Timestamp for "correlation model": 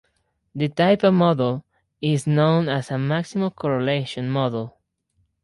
3.51-4.79